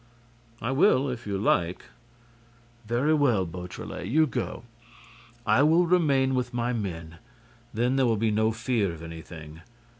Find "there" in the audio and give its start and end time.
7.97-8.07